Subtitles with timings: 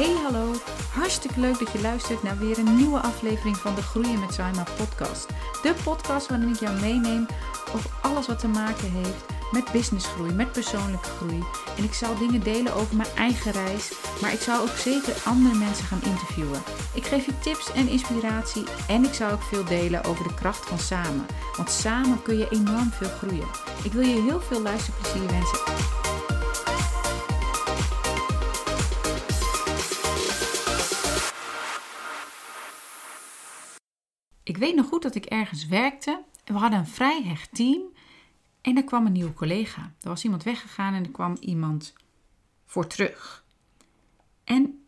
[0.00, 0.52] Hey hallo,
[0.92, 4.64] hartstikke leuk dat je luistert naar weer een nieuwe aflevering van de Groeien met Saima
[4.76, 5.26] podcast.
[5.62, 7.26] De podcast waarin ik jou meeneem
[7.74, 11.42] over alles wat te maken heeft met businessgroei, met persoonlijke groei.
[11.76, 15.54] En ik zal dingen delen over mijn eigen reis, maar ik zal ook zeker andere
[15.54, 16.62] mensen gaan interviewen.
[16.94, 20.66] Ik geef je tips en inspiratie en ik zal ook veel delen over de kracht
[20.66, 21.26] van samen.
[21.56, 23.48] Want samen kun je enorm veel groeien.
[23.82, 25.99] Ik wil je heel veel luisterplezier wensen.
[34.42, 36.22] Ik weet nog goed dat ik ergens werkte
[36.52, 37.82] we hadden een vrij hecht team.
[38.60, 39.92] En er kwam een nieuwe collega.
[40.00, 41.92] Er was iemand weggegaan en er kwam iemand
[42.66, 43.44] voor terug.
[44.44, 44.84] En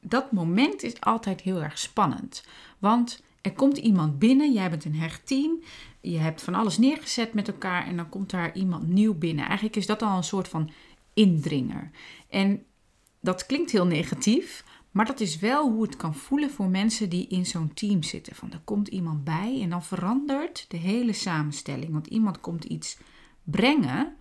[0.00, 2.44] dat moment is altijd heel erg spannend.
[2.78, 5.62] Want er komt iemand binnen, jij bent een hecht team,
[6.00, 9.44] je hebt van alles neergezet met elkaar en dan komt daar iemand nieuw binnen.
[9.44, 10.70] Eigenlijk is dat al een soort van
[11.14, 11.90] indringer.
[12.28, 12.64] En
[13.20, 14.64] dat klinkt heel negatief,
[14.96, 18.34] maar dat is wel hoe het kan voelen voor mensen die in zo'n team zitten.
[18.34, 21.92] Van er komt iemand bij en dan verandert de hele samenstelling.
[21.92, 22.98] Want iemand komt iets
[23.42, 24.14] brengen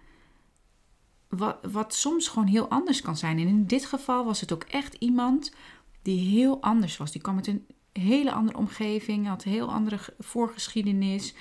[1.28, 3.40] wat, wat soms gewoon heel anders kan zijn.
[3.40, 5.54] En in dit geval was het ook echt iemand
[6.02, 7.12] die heel anders was.
[7.12, 11.34] Die kwam met een hele andere omgeving, had een heel andere voorgeschiedenis.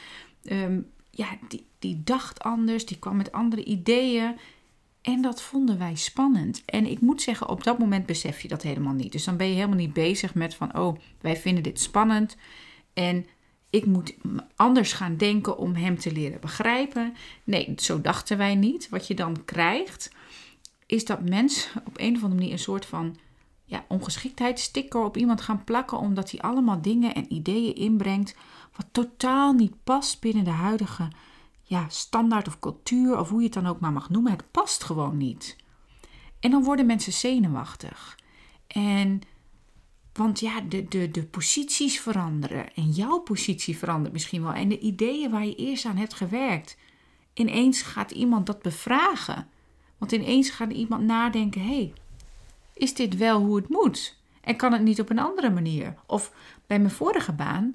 [0.45, 4.37] Ehm, ja, die, die dacht anders, die kwam met andere ideeën.
[5.05, 6.63] En dat vonden wij spannend.
[6.65, 9.13] En ik moet zeggen, op dat moment besef je dat helemaal niet.
[9.13, 12.37] Dus dan ben je helemaal niet bezig met van, oh, wij vinden dit spannend.
[12.93, 13.27] En
[13.71, 14.15] ik moet
[14.57, 17.15] anders gaan denken om hem te leren begrijpen.
[17.45, 18.89] Nee, zo dachten wij niet.
[18.89, 20.11] Wat je dan krijgt,
[20.87, 23.17] is dat mensen op een of andere manier een soort van
[23.65, 28.37] ja, ongeschiktheidssticker op iemand gaan plakken, omdat hij allemaal dingen en ideeën inbrengt
[28.77, 31.09] wat totaal niet past binnen de huidige
[31.75, 34.33] ja, standaard of cultuur, of hoe je het dan ook maar mag noemen.
[34.33, 35.57] Het past gewoon niet.
[36.41, 38.19] En dan worden mensen zenuwachtig.
[38.67, 39.21] En
[40.13, 42.75] want ja, de, de, de posities veranderen.
[42.75, 44.53] En jouw positie verandert misschien wel.
[44.53, 46.77] En de ideeën waar je eerst aan hebt gewerkt.
[47.33, 49.49] Ineens gaat iemand dat bevragen.
[49.99, 51.93] Want ineens gaat iemand nadenken: hé, hey,
[52.75, 54.19] is dit wel hoe het moet?
[54.41, 55.95] En kan het niet op een andere manier?
[56.07, 56.33] Of
[56.67, 57.73] bij mijn vorige baan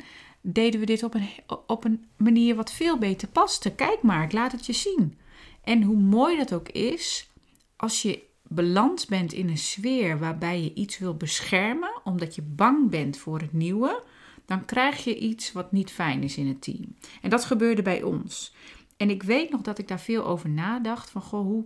[0.53, 1.29] deden we dit op een,
[1.67, 3.75] op een manier wat veel beter paste.
[3.75, 5.17] Kijk maar, ik laat het je zien.
[5.63, 7.29] En hoe mooi dat ook is,
[7.75, 12.89] als je beland bent in een sfeer waarbij je iets wil beschermen, omdat je bang
[12.89, 14.03] bent voor het nieuwe,
[14.45, 16.95] dan krijg je iets wat niet fijn is in het team.
[17.21, 18.53] En dat gebeurde bij ons.
[18.97, 21.65] En ik weet nog dat ik daar veel over nadacht van goh, hoe,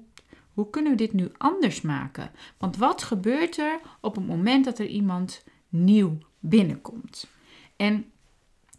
[0.53, 2.31] hoe kunnen we dit nu anders maken?
[2.57, 7.27] Want wat gebeurt er op het moment dat er iemand nieuw binnenkomt?
[7.75, 8.05] En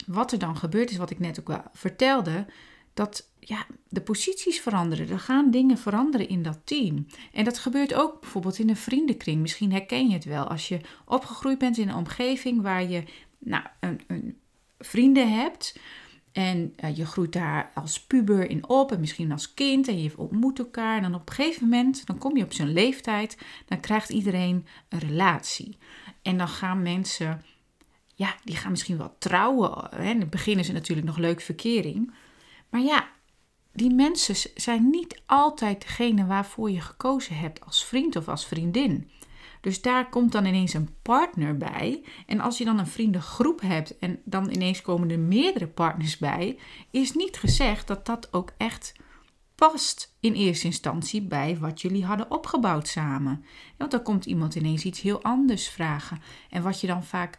[0.06, 2.46] wat er dan gebeurt is wat ik net ook wel vertelde,
[2.94, 5.08] dat ja, de posities veranderen.
[5.08, 7.06] Er gaan dingen veranderen in dat team.
[7.32, 9.40] En dat gebeurt ook bijvoorbeeld in een vriendenkring.
[9.40, 10.44] Misschien herken je het wel.
[10.44, 13.02] Als je opgegroeid bent in een omgeving waar je
[13.38, 14.36] nou, een, een
[14.78, 15.78] vrienden hebt.
[16.32, 20.18] En uh, je groeit daar als puber in op en misschien als kind en je
[20.18, 20.96] ontmoet elkaar.
[20.96, 24.66] En dan op een gegeven moment, dan kom je op zo'n leeftijd, dan krijgt iedereen
[24.88, 25.76] een relatie.
[26.22, 27.42] En dan gaan mensen,
[28.14, 29.88] ja, die gaan misschien wel trouwen.
[29.90, 30.10] Hè.
[30.10, 32.14] In het begin is het natuurlijk nog leuk verkering.
[32.70, 33.08] Maar ja,
[33.72, 39.10] die mensen zijn niet altijd degene waarvoor je gekozen hebt als vriend of als vriendin.
[39.60, 42.04] Dus daar komt dan ineens een partner bij.
[42.26, 46.58] En als je dan een vriendengroep hebt en dan ineens komen er meerdere partners bij,
[46.90, 48.94] is niet gezegd dat dat ook echt
[49.54, 53.44] past in eerste instantie bij wat jullie hadden opgebouwd samen.
[53.78, 56.22] Want dan komt iemand ineens iets heel anders vragen.
[56.50, 57.38] En wat je dan vaak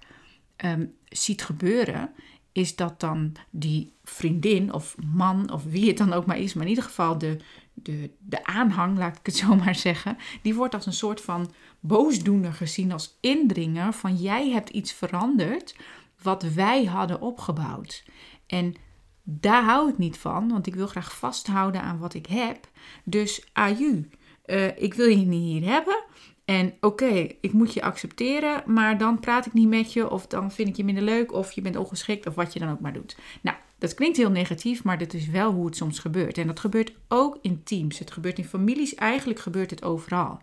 [0.66, 2.14] um, ziet gebeuren,
[2.52, 6.64] is dat dan die vriendin of man of wie het dan ook maar is, maar
[6.64, 7.38] in ieder geval de,
[7.74, 11.54] de, de aanhang, laat ik het zo maar zeggen, die wordt als een soort van
[11.80, 15.76] boosdoener gezien, als indringer van jij hebt iets veranderd
[16.22, 18.04] wat wij hadden opgebouwd.
[18.48, 18.76] En
[19.24, 22.70] daar hou ik niet van, want ik wil graag vasthouden aan wat ik heb.
[23.04, 24.10] Dus aju,
[24.46, 26.04] uh, ik wil je niet hier hebben.
[26.46, 30.52] En oké, ik moet je accepteren, maar dan praat ik niet met je, of dan
[30.52, 32.94] vind ik je minder leuk, of je bent ongeschikt, of wat je dan ook maar
[32.94, 33.18] doet.
[33.42, 36.38] Nou, dat klinkt heel negatief, maar dit is wel hoe het soms gebeurt.
[36.38, 38.00] En dat gebeurt ook in teams.
[38.00, 40.42] Het gebeurt in families, eigenlijk gebeurt het overal.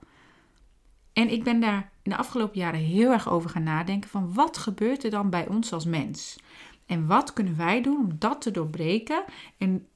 [1.13, 4.59] En ik ben daar in de afgelopen jaren heel erg over gaan nadenken van wat
[4.59, 6.39] gebeurt er dan bij ons als mens?
[6.87, 9.25] En wat kunnen wij doen om dat te doorbreken?
[9.59, 9.87] En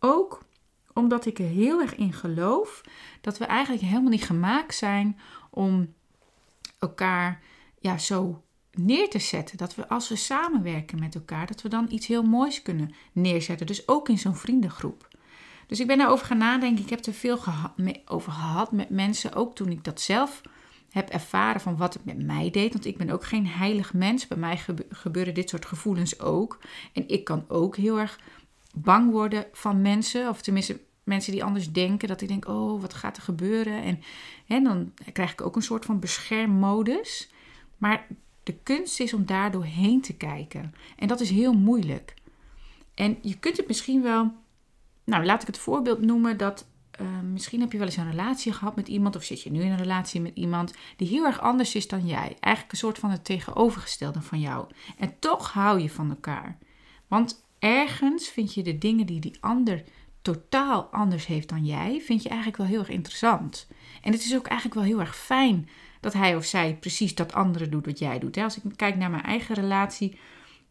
[0.00, 0.42] ook
[0.94, 2.80] omdat ik er heel erg in geloof
[3.20, 5.18] dat we eigenlijk helemaal niet gemaakt zijn
[5.50, 5.94] om
[6.78, 7.40] elkaar
[7.80, 8.42] ja, zo
[8.72, 9.56] neer te zetten.
[9.56, 13.66] Dat we als we samenwerken met elkaar, dat we dan iets heel moois kunnen neerzetten.
[13.66, 15.08] Dus ook in zo'n vriendengroep.
[15.66, 16.84] Dus ik ben daarover gaan nadenken.
[16.84, 17.38] Ik heb er veel
[18.04, 20.40] over gehad met mensen, ook toen ik dat zelf
[20.90, 22.72] heb ervaren van wat het met mij deed.
[22.72, 24.26] Want ik ben ook geen heilig mens.
[24.26, 26.58] Bij mij gebeuren dit soort gevoelens ook.
[26.92, 28.18] En ik kan ook heel erg
[28.72, 30.28] bang worden van mensen.
[30.28, 32.08] Of tenminste mensen die anders denken.
[32.08, 33.98] Dat ik denk, oh, wat gaat er gebeuren?
[34.46, 37.30] En dan krijg ik ook een soort van beschermmodus.
[37.78, 38.06] Maar
[38.42, 40.74] de kunst is om daar doorheen te kijken.
[40.96, 42.14] En dat is heel moeilijk.
[42.94, 44.32] En je kunt het misschien wel...
[45.04, 48.52] Nou, laat ik het voorbeeld noemen dat Ehm, misschien heb je wel eens een relatie
[48.52, 51.40] gehad met iemand, of zit je nu in een relatie met iemand die heel erg
[51.40, 52.36] anders is dan jij.
[52.40, 54.66] Eigenlijk een soort van het tegenovergestelde van jou.
[54.98, 56.58] En toch hou je van elkaar.
[57.06, 59.84] Want ergens vind je de dingen die die ander
[60.22, 63.68] totaal anders heeft dan jij, vind je eigenlijk wel heel erg interessant.
[64.02, 65.68] En het is ook eigenlijk wel heel erg fijn
[66.00, 68.36] dat hij of zij precies dat andere doet wat jij doet.
[68.36, 70.18] Als ik kijk naar mijn eigen relatie,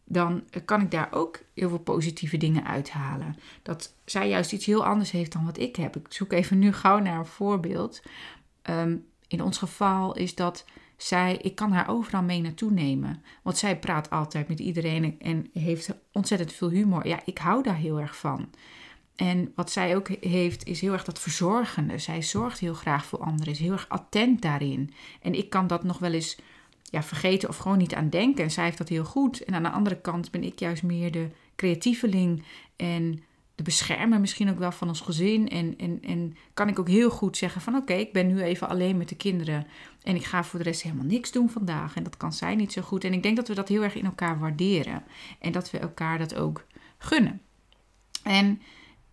[0.04, 3.36] dan kan ik daar ook heel veel positieve dingen uithalen.
[3.62, 5.96] Dat zij juist iets heel anders heeft dan wat ik heb.
[5.96, 8.02] Ik zoek even nu gauw naar een voorbeeld.
[8.62, 8.96] Ehm,
[9.28, 10.64] in ons geval is dat
[11.06, 13.22] zij, ik kan haar overal mee naartoe nemen.
[13.42, 17.06] Want zij praat altijd met iedereen en heeft ontzettend veel humor.
[17.06, 18.50] Ja, ik hou daar heel erg van.
[19.16, 21.98] En wat zij ook heeft, is heel erg dat verzorgende.
[21.98, 24.92] Zij zorgt heel graag voor anderen, is heel erg attent daarin.
[25.22, 26.38] En ik kan dat nog wel eens
[26.82, 28.44] ja, vergeten of gewoon niet aan denken.
[28.44, 29.44] En zij heeft dat heel goed.
[29.44, 32.42] En aan de andere kant ben ik juist meer de creatieveling
[32.76, 33.22] en
[33.54, 35.48] de beschermer misschien ook wel van ons gezin.
[35.48, 38.68] En, en, en kan ik ook heel goed zeggen van oké, ik ben nu even
[38.68, 39.66] alleen met de kinderen.
[40.02, 41.96] En ik ga voor de rest helemaal niks doen vandaag.
[41.96, 43.04] En dat kan zij niet zo goed.
[43.04, 45.04] En ik denk dat we dat heel erg in elkaar waarderen.
[45.38, 46.66] En dat we elkaar dat ook
[46.98, 47.40] gunnen.
[48.22, 48.62] En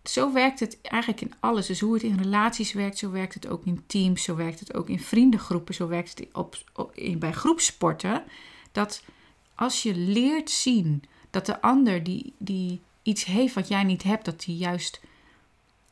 [0.04, 1.66] zo werkt het eigenlijk in alles.
[1.66, 4.74] Dus hoe het in relaties werkt, zo werkt het ook in teams, zo werkt het
[4.74, 6.56] ook in vriendengroepen, zo werkt het op,
[6.92, 8.24] in, bij groepsporten.
[8.72, 9.04] Dat
[9.54, 14.24] als je leert zien dat de ander die, die iets heeft wat jij niet hebt,
[14.24, 15.00] dat die juist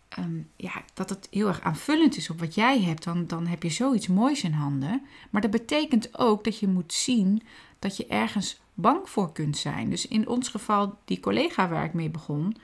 [0.08, 3.62] ehm, ja, dat het heel erg aanvullend is op wat jij hebt, dan, dan heb
[3.62, 5.02] je zoiets moois in handen.
[5.30, 7.42] Maar dat betekent ook dat je moet zien
[7.78, 9.90] dat je ergens bang voor kunt zijn.
[9.90, 12.56] Dus in ons geval, die collega waar ik mee begon,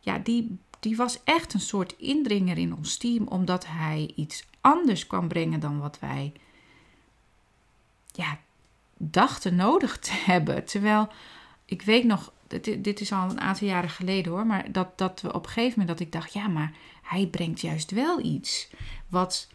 [0.00, 5.06] ja, die die was echt een soort indringer in ons team, omdat hij iets anders
[5.06, 6.32] kwam brengen dan wat wij
[8.12, 8.38] ja,
[8.96, 10.64] dachten nodig te hebben.
[10.64, 11.08] Terwijl
[11.64, 15.20] ik weet nog, dit, dit is al een aantal jaren geleden hoor, maar dat, dat
[15.20, 16.72] we op een gegeven moment dat ik dacht, ja, maar
[17.02, 18.70] hij brengt juist wel iets.
[19.08, 19.48] Wat,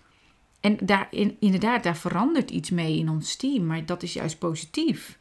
[0.59, 4.39] en daar, in, inderdaad, daar verandert iets mee in ons team, maar dat is juist
[4.39, 5.17] positief.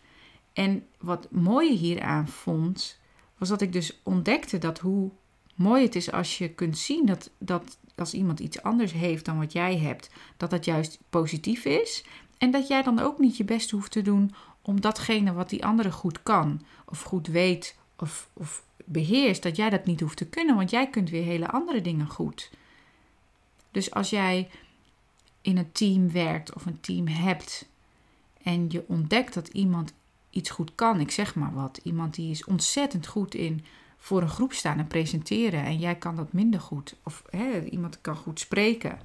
[0.53, 3.01] En wat mooie hieraan vond,
[3.39, 5.11] was dat ik dus ontdekte dat hoe
[5.55, 9.39] mooi het is als je kunt zien dat, dat als iemand iets anders heeft dan
[9.39, 12.05] wat jij hebt, dat dat juist positief is.
[12.39, 15.65] En dat jij dan ook niet je best hoeft te doen om datgene wat die
[15.65, 20.29] andere goed kan, of goed weet, of, of beheerst, dat jij dat niet hoeft te
[20.29, 22.51] kunnen, want jij kunt weer hele andere dingen goed.
[23.71, 24.51] Dus als jij
[25.41, 27.69] in een team werkt of een team hebt
[28.43, 29.93] en je ontdekt dat iemand
[30.31, 33.65] iets goed kan, ik zeg maar wat, iemand die is ontzettend goed in
[33.99, 38.01] voor een groep staan en presenteren en jij kan dat minder goed, of hè, iemand
[38.01, 38.99] kan goed spreken,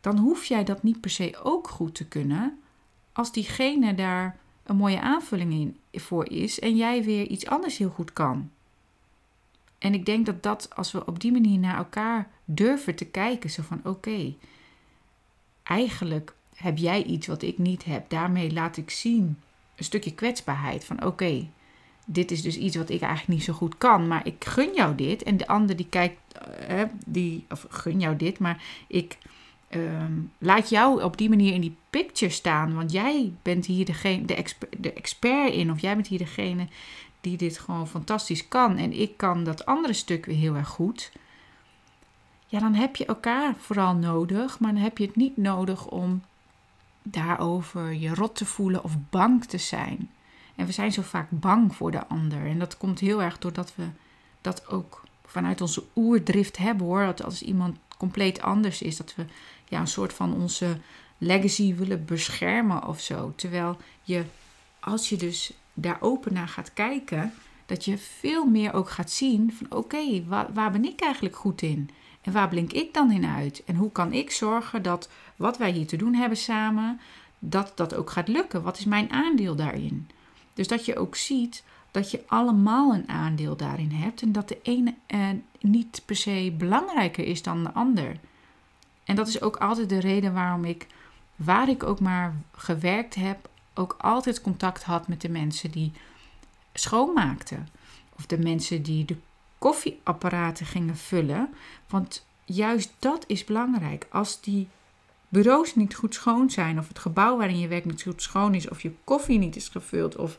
[0.00, 2.60] dan hoef jij dat niet per se ook goed te kunnen
[3.12, 4.38] als diegene daar
[4.70, 8.50] een mooie aanvulling in voor is en jij weer iets anders heel goed kan.
[9.78, 13.50] En ik denk dat dat, als we op die manier naar elkaar durven te kijken,
[13.50, 14.34] zo van oké,
[15.62, 19.38] eigenlijk heb jij iets wat ik niet heb, daarmee laat ik zien
[19.76, 21.48] een stukje kwetsbaarheid van oké,
[22.04, 24.94] dit is dus iets wat ik eigenlijk niet zo goed kan, maar ik gun jou
[24.94, 25.22] dit.
[25.22, 26.18] En de ander die kijkt,
[26.70, 29.18] uh, die, of gun jou dit, maar ik
[29.70, 32.74] ehm, laat jou op die manier in die picture staan.
[32.74, 34.44] Want jij bent hier degene, de,
[34.78, 36.66] de expert in, of jij bent hier degene
[37.20, 38.76] die dit gewoon fantastisch kan.
[38.76, 41.12] En ik kan dat andere stuk weer heel erg goed.
[42.46, 46.22] Ja, dan heb je elkaar vooral nodig, maar dan heb je het niet nodig om
[47.02, 50.10] daarover je rot te voelen of bang te zijn.
[50.56, 52.46] En we zijn zo vaak bang voor de ander.
[52.46, 53.84] En dat komt heel erg doordat we
[54.40, 57.04] dat ook vanuit onze oerdrift hebben hoor.
[57.04, 59.24] Dat als iemand compleet anders is, dat we
[59.70, 60.76] ja, een soort van onze
[61.18, 63.32] legacy willen beschermen of zo.
[63.36, 64.24] Terwijl je,
[64.80, 67.32] als je dus daar open naar gaat kijken,
[67.66, 71.62] dat je veel meer ook gaat zien van oké, waar, waar ben ik eigenlijk goed
[71.62, 71.90] in?
[72.20, 73.62] En waar blink ik dan in uit?
[73.64, 77.00] En hoe kan ik zorgen dat wat wij hier te doen hebben samen,
[77.38, 78.62] dat dat ook gaat lukken?
[78.62, 80.08] Wat is mijn aandeel daarin?
[80.54, 84.58] Dus dat je ook ziet dat je allemaal een aandeel daarin hebt en dat de
[84.62, 85.28] ene eh,
[85.60, 88.16] niet per se belangrijker is dan de ander.
[89.10, 90.86] En dat is ook altijd de reden waarom ik,
[91.36, 95.92] waar ik ook maar gewerkt heb, ook altijd contact had met de mensen die
[96.74, 97.68] schoonmaakten.
[98.16, 99.16] Of de mensen die de
[99.58, 101.48] koffieapparaten gingen vullen.
[101.88, 104.06] Want juist dat is belangrijk.
[104.10, 104.68] Als die
[105.28, 108.68] bureaus niet goed schoon zijn, of het gebouw waarin je werkt niet goed schoon is,
[108.68, 110.38] of je koffie niet is gevuld, of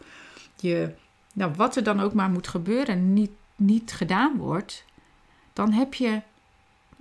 [0.55, 0.93] je,
[1.33, 4.85] nou, wat er dan ook maar moet gebeuren, niet, niet gedaan wordt,
[5.53, 6.21] dan heb je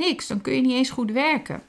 [0.00, 0.26] niks.
[0.26, 1.62] Dan kun je niet eens goed werken.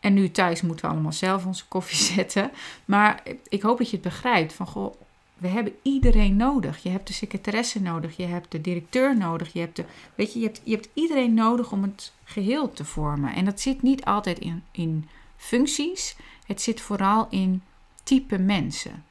[0.00, 2.50] En nu thuis moeten we allemaal zelf onze koffie zetten.
[2.84, 4.52] Maar ik hoop dat je het begrijpt.
[4.52, 4.94] Van goh,
[5.34, 6.82] we hebben iedereen nodig.
[6.82, 9.84] Je hebt de secretaresse nodig, je hebt de directeur nodig, je hebt, de,
[10.14, 13.34] weet je, je, hebt, je hebt iedereen nodig om het geheel te vormen.
[13.34, 17.62] En dat zit niet altijd in, in functies, het zit vooral in
[18.02, 19.04] type mensen.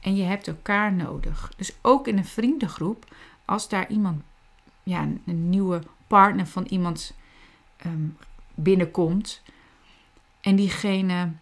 [0.00, 1.52] En je hebt elkaar nodig.
[1.56, 3.14] Dus ook in een vriendengroep,
[3.44, 4.22] als daar iemand,
[4.82, 7.14] ja, een nieuwe partner van iemand
[7.82, 8.06] ehm,
[8.54, 9.42] binnenkomt
[10.40, 11.32] en diegene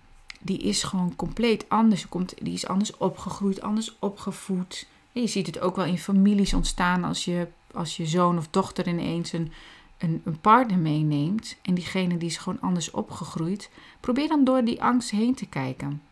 [0.40, 2.08] die is gewoon compleet anders.
[2.08, 4.86] Komt, die is anders opgegroeid, anders opgevoed.
[5.12, 8.88] je ziet het ook wel in families ontstaan als je, als je zoon of dochter
[8.88, 9.52] ineens een,
[9.98, 11.56] een, een partner meeneemt.
[11.62, 13.70] En diegene die is gewoon anders opgegroeid.
[14.00, 16.02] Probeer dan door die angst heen te kijken.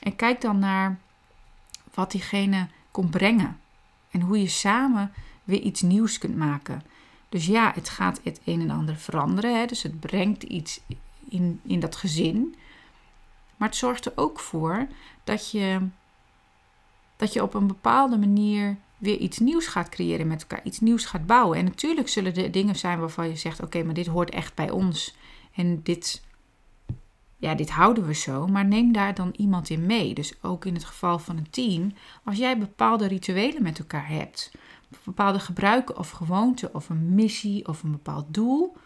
[0.00, 0.98] En kijk dan naar
[1.94, 3.60] wat diegene komt brengen.
[4.10, 5.12] En hoe je samen
[5.44, 6.82] weer iets nieuws kunt maken.
[7.34, 9.58] Dus ja, het gaat het een en ander veranderen.
[9.58, 9.66] Hè?
[9.66, 10.80] Dus het brengt iets
[11.28, 12.54] in, in dat gezin.
[13.56, 14.86] Maar het zorgt er ook voor
[15.24, 15.80] dat je,
[17.16, 21.04] dat je op een bepaalde manier weer iets nieuws gaat creëren met elkaar, iets nieuws
[21.04, 21.58] gaat bouwen.
[21.58, 24.70] En natuurlijk zullen er dingen zijn waarvan je zegt: oké, maar dit hoort echt bij
[24.70, 25.16] ons.
[25.54, 26.22] En dit,
[27.36, 28.46] ja, dit houden we zo.
[28.46, 30.14] Maar neem daar dan iemand in mee.
[30.14, 31.92] Dus ook in het geval van een team,
[32.24, 34.50] als jij bepaalde rituelen met elkaar hebt,
[35.04, 38.76] bepaalde gebruiken of gewoonten, of een missie of een bepaald doel,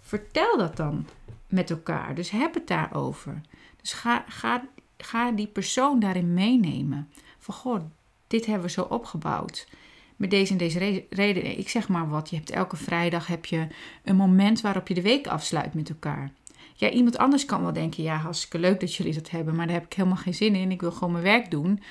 [0.00, 1.06] vertel dat dan
[1.48, 2.14] met elkaar.
[2.14, 3.40] Dus heb het daarover.
[3.80, 4.64] Dus ga, ga,
[4.96, 7.08] ga die persoon daarin meenemen.
[7.38, 7.80] Van goh,
[8.26, 9.68] dit hebben we zo opgebouwd.
[10.16, 11.58] Met deze en deze reden.
[11.58, 12.30] Ik zeg maar wat.
[12.30, 13.66] Je hebt elke vrijdag heb je
[14.04, 16.32] een moment waarop je de week afsluit met elkaar.
[16.74, 19.74] Ja, iemand anders kan wel denken: ja, hartstikke leuk dat jullie dat hebben, maar daar
[19.74, 20.70] heb ik helemaal geen zin in.
[20.70, 21.82] Ik wil gewoon mijn werk doen.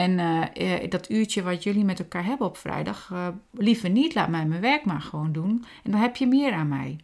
[0.00, 4.28] En uh, dat uurtje wat jullie met elkaar hebben op vrijdag, uh, liever niet, laat
[4.28, 5.64] mij mijn werk maar gewoon doen.
[5.82, 6.98] En dan heb je meer aan mij.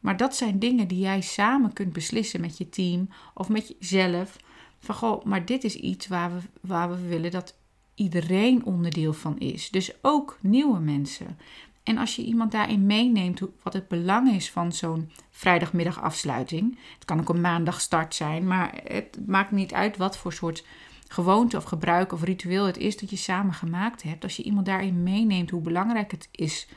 [0.00, 4.36] Maar dat zijn dingen die jij samen kunt beslissen met je team of met jezelf.
[4.78, 7.54] Van goh, maar dit is iets waar we, waar we willen dat
[7.94, 9.70] iedereen onderdeel van is.
[9.70, 11.38] Dus ook nieuwe mensen.
[11.82, 16.78] En als je iemand daarin meeneemt wat het belang is van zo'n vrijdagmiddagafsluiting.
[16.94, 20.64] Het kan ook een maandag start zijn, maar het maakt niet uit wat voor soort
[21.12, 24.22] gewoonte of gebruik of ritueel het is dat je samen gemaakt hebt.
[24.22, 26.68] Als je iemand daarin meeneemt hoe belangrijk het is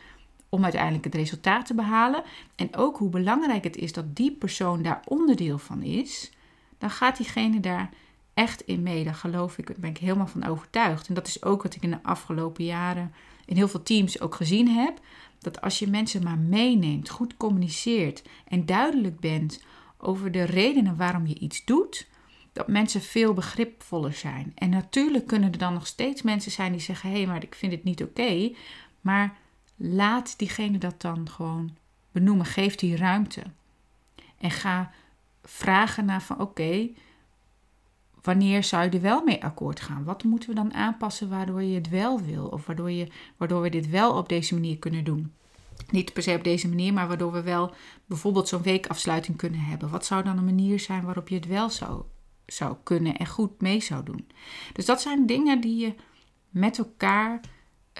[0.49, 2.23] om uiteindelijk het resultaat te behalen.
[2.55, 6.31] En ook hoe belangrijk het is dat die persoon daar onderdeel van is.
[6.77, 7.89] Dan gaat diegene daar
[8.33, 9.03] echt in mee.
[9.03, 11.07] Daar geloof ik, daar ben ik helemaal van overtuigd.
[11.07, 13.13] En dat is ook wat ik in de afgelopen jaren
[13.45, 14.99] in heel veel teams ook gezien heb.
[15.39, 19.63] Dat als je mensen maar meeneemt, goed communiceert en duidelijk bent
[19.97, 22.07] over de redenen waarom je iets doet,
[22.53, 24.51] dat mensen veel begripvoller zijn.
[24.55, 27.55] En natuurlijk kunnen er dan nog steeds mensen zijn die zeggen: hé, hey, maar ik
[27.55, 28.51] vind het niet oké.
[29.01, 29.37] Maar
[29.75, 31.75] laat diegene dat dan gewoon
[32.11, 32.45] benoemen.
[32.45, 33.43] Geef die ruimte.
[34.37, 34.91] En ga
[35.43, 36.89] vragen naar van oké,
[38.21, 40.03] wanneer zou je er wel mee akkoord gaan?
[40.03, 42.45] Wat moeten we dan aanpassen waardoor je het wel wil?
[42.47, 43.07] Of waardoor, je,
[43.37, 45.33] waardoor we dit wel op deze manier kunnen doen?
[45.89, 47.73] Niet per se op deze manier, maar waardoor we wel
[48.05, 49.89] bijvoorbeeld zo'n weekafsluiting kunnen hebben.
[49.89, 52.03] Wat zou dan een manier zijn waarop je het wel zou,
[52.45, 54.27] zou kunnen en goed mee zou doen?
[54.73, 55.95] Dus dat zijn dingen die je
[56.49, 57.41] met elkaar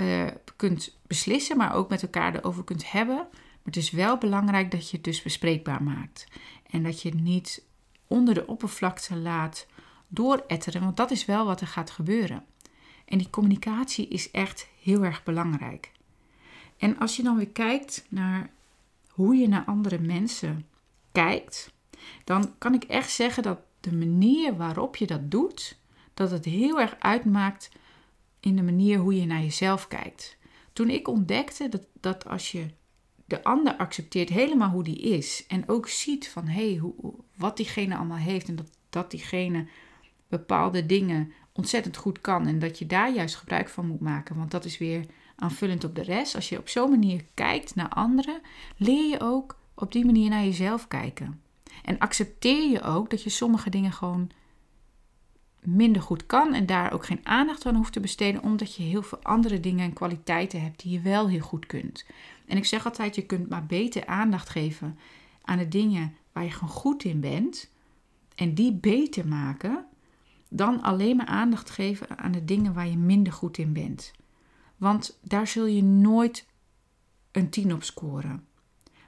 [0.01, 3.15] uh, kunt beslissen, maar ook met elkaar erover kunt hebben.
[3.15, 6.27] Maar het is wel belangrijk dat je het dus bespreekbaar maakt.
[6.69, 7.65] En dat je het niet
[8.07, 9.67] onder de oppervlakte laat
[10.07, 12.45] dooretteren, want dat is wel wat er gaat gebeuren.
[13.05, 15.91] En die communicatie is echt heel erg belangrijk.
[16.77, 18.50] En als je dan weer kijkt naar
[19.09, 20.65] hoe je naar andere mensen
[21.12, 21.73] kijkt,
[22.23, 25.78] dan kan ik echt zeggen dat de manier waarop je dat doet,
[26.13, 27.70] dat het heel erg uitmaakt
[28.40, 30.38] in de manier hoe je naar jezelf kijkt.
[30.74, 32.66] Toen ik ontdekte dat, dat als je
[33.25, 36.82] de ander accepteert helemaal hoe die is en ook ziet van hé, hey,
[37.36, 39.68] wat diegene allemaal heeft en dat, dat diegene
[40.28, 44.52] bepaalde dingen ontzettend goed kan en dat je daar juist gebruik van moet maken, want
[44.52, 46.36] dat is weer aanvullend op de rest.
[46.36, 48.42] Als je op zo'n manier kijkt naar anderen,
[48.78, 51.42] leer je ook op die manier naar jezelf kijken.
[51.84, 54.32] En accepteer je ook dat je sommige dingen gewoon
[55.60, 59.04] minder goed kan en daar ook geen aandacht aan hoeft te besteden, omdat je heel
[59.04, 62.06] veel andere dingen en kwaliteiten hebt die je wel heel goed kunt.
[62.46, 64.98] En ik zeg altijd, je kunt maar beter aandacht geven
[65.42, 67.72] aan de dingen waar je gewoon goed in bent
[68.36, 69.86] en die beter maken,
[70.50, 74.12] dan alleen maar aandacht geven aan de dingen waar je minder goed in bent.
[74.78, 76.48] Want daar zul je nooit
[77.32, 78.48] een 10 op scoren.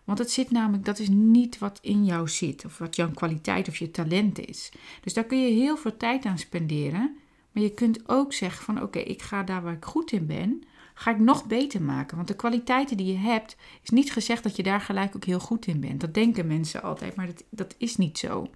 [0.06, 3.68] Want het zit namelijk, dat is niet wat in jou zit, of wat jouw kwaliteit
[3.68, 4.72] of je talent is.
[5.02, 7.18] Dus daar kun je heel veel tijd aan spenderen.
[7.52, 10.64] Maar je kunt ook zeggen van oké, ik ga daar waar ik goed in ben,
[10.94, 12.16] ga ik nog beter maken.
[12.16, 15.40] Want de kwaliteiten die je hebt, is niet gezegd dat je daar gelijk ook heel
[15.40, 16.02] goed in bent.
[16.02, 18.50] Dat denken mensen altijd, maar dat, dat is niet zo.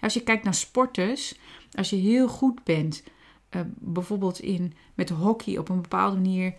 [0.00, 1.38] Als je kijkt naar sporters,
[1.72, 3.02] als je heel goed bent,
[3.50, 6.54] uh, bijvoorbeeld in, met hockey op een bepaalde manier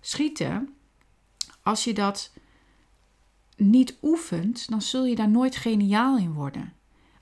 [0.00, 0.74] schieten,
[1.62, 2.32] als je dat
[3.60, 6.72] niet oefent, dan zul je daar nooit geniaal in worden.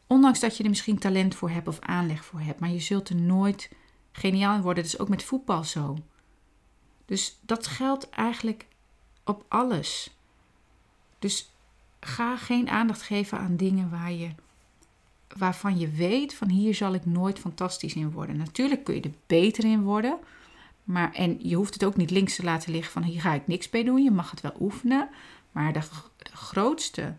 [0.06, 3.08] Ondanks dat je er misschien talent voor hebt of aanleg voor hebt, maar je zult
[3.08, 3.70] er nooit
[4.12, 4.82] geniaal in worden.
[4.82, 5.96] Dat is ook met voetbal zo.
[7.06, 8.66] Dus dat geldt eigenlijk
[9.24, 10.10] op alles.
[11.18, 11.50] Dus
[12.00, 14.28] ga geen aandacht geven aan dingen waar je,
[15.36, 18.36] waarvan je weet van hier zal ik nooit fantastisch in worden.
[18.36, 20.18] Natuurlijk kun je er beter in worden.
[20.84, 23.46] Maar, en je hoeft het ook niet links te laten liggen van hier ga ik
[23.46, 24.02] niks mee doen.
[24.02, 25.08] Je mag het wel oefenen.
[25.58, 25.80] Maar de,
[26.32, 27.14] grootste,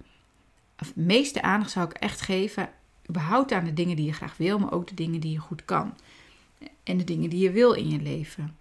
[0.78, 2.70] of meeste aandacht zou ik echt geven,
[3.10, 5.66] überhaupt aan de dingen die je graag wil, maar ook de dingen die je goed
[5.66, 5.94] kan.
[6.84, 8.56] En de dingen die je wil in je leven.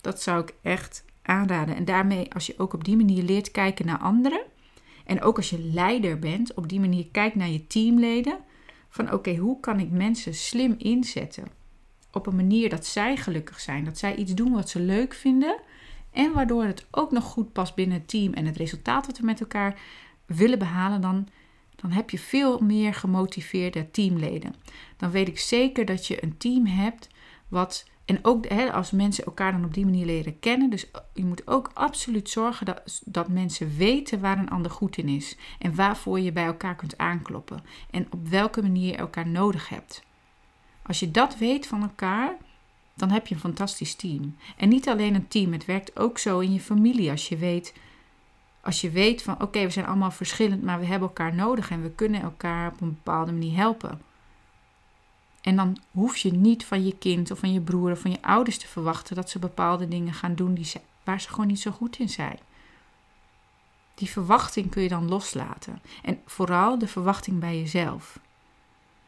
[0.00, 1.76] Dat zou ik echt aanraden.
[1.76, 4.42] En daarmee, als je ook op die manier leert kijken naar anderen.
[5.04, 8.38] En ook als je leider bent, op die manier kijkt naar je teamleden.
[8.88, 11.44] Van oké, hoe kan ik mensen slim inzetten?
[12.12, 13.84] Op een manier dat zij gelukkig zijn.
[13.84, 15.60] Dat zij iets doen wat ze leuk vinden.
[16.14, 19.24] En waardoor het ook nog goed past binnen het team en het resultaat wat we
[19.24, 19.80] met elkaar
[20.26, 21.00] willen behalen.
[21.00, 21.28] Dan,
[21.76, 24.54] dan heb je veel meer gemotiveerde teamleden.
[24.96, 27.08] Dan weet ik zeker dat je een team hebt
[27.48, 30.70] wat en ook hè, als mensen elkaar dan op die manier leren kennen.
[30.70, 35.08] Dus je moet ook absoluut zorgen dat, dat mensen weten waar een ander goed in
[35.08, 35.36] is.
[35.58, 37.64] En waarvoor je bij elkaar kunt aankloppen.
[37.90, 40.02] En op welke manier je elkaar nodig hebt.
[40.82, 42.36] Als je dat weet van elkaar,
[42.94, 44.36] dan heb je een fantastisch team.
[44.56, 47.10] En niet alleen een team, het werkt ook zo in je familie.
[47.10, 47.74] Als je weet,
[48.60, 51.82] als je weet van oké, we zijn allemaal verschillend, maar we hebben elkaar nodig en
[51.82, 54.00] we kunnen elkaar op een bepaalde manier helpen.
[55.40, 58.22] En dan hoef je niet van je kind of van je broer of van je
[58.22, 61.60] ouders te verwachten dat ze bepaalde dingen gaan doen die ze, waar ze gewoon niet
[61.60, 62.38] zo goed in zijn.
[63.94, 65.82] Die verwachting kun je dan loslaten.
[66.02, 68.18] En vooral de verwachting bij jezelf.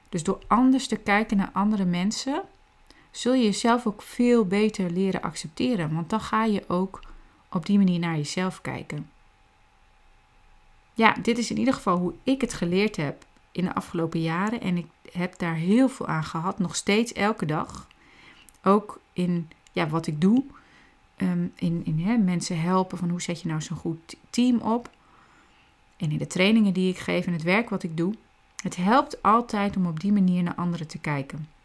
[0.08, 2.42] Dus door anders te kijken naar andere mensen,
[3.16, 5.94] zul je jezelf ook veel beter leren accepteren.
[5.94, 7.00] Want dan ga je ook
[7.50, 9.10] op die manier naar jezelf kijken.
[10.94, 14.60] Ja, dit is in ieder geval hoe ik het geleerd heb in de afgelopen jaren.
[14.60, 17.88] En ik heb daar heel veel aan gehad, nog steeds elke dag.
[18.62, 20.44] Ook in ja, wat ik doe.
[21.16, 24.90] Um, in in hè, mensen helpen van hoe zet je nou zo'n goed team op.
[25.96, 28.14] En in de trainingen die ik geef en het werk wat ik doe.
[28.62, 31.55] Het helpt altijd om op die manier naar anderen te kijken.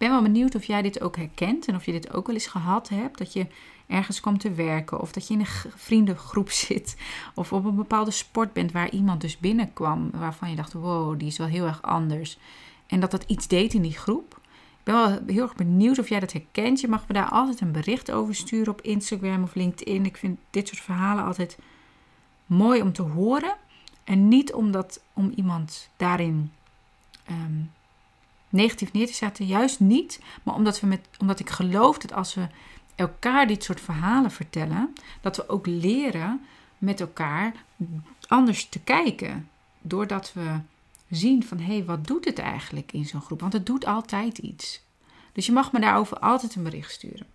[0.00, 2.46] Ben wel benieuwd of jij dit ook herkent en of je dit ook wel eens
[2.46, 3.18] gehad hebt.
[3.18, 3.46] Dat je
[3.86, 6.96] ergens komt te werken of dat je in een vriendengroep zit
[7.34, 11.28] of op een bepaalde sport bent waar iemand dus binnenkwam waarvan je dacht, wow, die
[11.28, 12.38] is wel heel erg anders.
[12.86, 14.40] En dat dat iets deed in die groep.
[14.78, 16.80] Ik ben wel heel erg benieuwd of jij dat herkent.
[16.80, 20.04] Je mag me daar altijd een bericht over sturen op Instagram of LinkedIn.
[20.04, 21.58] Ik vind dit soort verhalen altijd
[22.46, 23.56] mooi om te horen.
[24.04, 26.52] En niet omdat, om iemand daarin
[27.24, 27.62] ehm,
[28.50, 30.20] negatief neer te zetten, juist niet.
[30.42, 32.46] Maar omdat, we met, omdat ik geloof dat als we
[32.94, 36.40] elkaar dit soort verhalen vertellen, dat we ook leren
[36.78, 37.64] met elkaar
[38.28, 39.48] anders te kijken.
[39.80, 40.60] Doordat we
[41.10, 43.40] zien van hé, hey, wat doet het eigenlijk in zo'n groep?
[43.40, 44.82] Want het doet altijd iets.
[45.32, 47.26] Dus je mag me daarover altijd een bericht sturen.